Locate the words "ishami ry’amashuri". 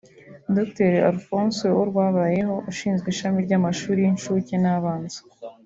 3.13-3.99